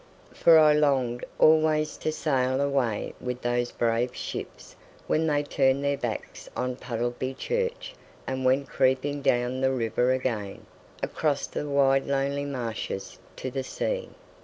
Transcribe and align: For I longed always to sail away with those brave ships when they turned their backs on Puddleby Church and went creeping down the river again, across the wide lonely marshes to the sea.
For 0.33 0.57
I 0.57 0.73
longed 0.73 1.23
always 1.37 1.95
to 1.97 2.11
sail 2.11 2.59
away 2.59 3.13
with 3.21 3.43
those 3.43 3.71
brave 3.71 4.15
ships 4.15 4.75
when 5.05 5.27
they 5.27 5.43
turned 5.43 5.83
their 5.83 5.95
backs 5.95 6.49
on 6.57 6.77
Puddleby 6.77 7.35
Church 7.35 7.93
and 8.25 8.43
went 8.43 8.67
creeping 8.67 9.21
down 9.21 9.61
the 9.61 9.71
river 9.71 10.11
again, 10.11 10.65
across 11.03 11.45
the 11.45 11.69
wide 11.69 12.07
lonely 12.07 12.45
marshes 12.45 13.19
to 13.35 13.51
the 13.51 13.63
sea. 13.63 14.09